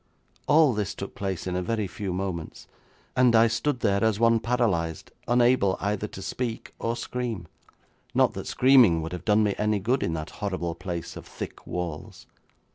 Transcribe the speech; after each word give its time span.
All 0.47 0.73
this 0.73 0.95
took 0.95 1.13
place 1.13 1.45
in 1.45 1.55
a 1.55 1.61
very 1.61 1.85
few 1.85 2.11
moments, 2.11 2.65
and 3.15 3.35
I 3.35 3.45
stood 3.45 3.81
there 3.81 4.03
as 4.03 4.19
one 4.19 4.39
paralysed, 4.39 5.11
unable 5.27 5.77
either 5.79 6.07
to 6.07 6.23
speak 6.23 6.73
or 6.79 6.95
scream, 6.95 7.45
not 8.15 8.33
that 8.33 8.47
screaming 8.47 9.03
would 9.03 9.11
have 9.11 9.25
done 9.25 9.43
me 9.43 9.53
any 9.59 9.77
good 9.77 10.01
in 10.01 10.13
that 10.13 10.31
horrible 10.41 10.73
place 10.73 11.15
of 11.15 11.27
thick 11.27 11.67
walls. 11.67 12.25